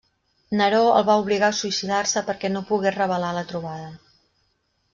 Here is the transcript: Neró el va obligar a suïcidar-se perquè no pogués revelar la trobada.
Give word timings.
Neró 0.61 0.79
el 1.01 1.05
va 1.09 1.17
obligar 1.23 1.49
a 1.53 1.57
suïcidar-se 1.59 2.25
perquè 2.31 2.53
no 2.55 2.65
pogués 2.73 2.99
revelar 2.99 3.33
la 3.39 3.47
trobada. 3.53 3.87